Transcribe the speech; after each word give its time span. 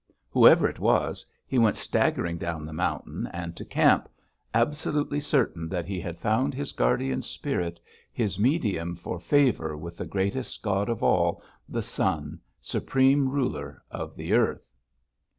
Whoever 0.31 0.67
it 0.67 0.79
was, 0.79 1.27
he 1.45 1.59
went 1.59 1.75
staggering 1.75 2.39
down 2.39 2.65
the 2.65 2.73
mountain 2.73 3.29
and 3.31 3.55
to 3.55 3.63
camp, 3.63 4.09
absolutely 4.51 5.19
certain 5.19 5.69
that 5.69 5.85
he 5.85 6.01
had 6.01 6.17
found 6.17 6.55
his 6.55 6.71
guardian 6.71 7.21
spirit, 7.21 7.79
his 8.11 8.39
medium 8.39 8.95
for 8.95 9.19
favor 9.19 9.77
with 9.77 9.97
the 9.97 10.05
greatest 10.07 10.63
god 10.63 10.89
of 10.89 11.03
all, 11.03 11.43
the 11.69 11.83
Sun, 11.83 12.39
supreme 12.63 13.29
ruler 13.29 13.83
of 13.91 14.15
this 14.15 14.31
earth. 14.31 14.73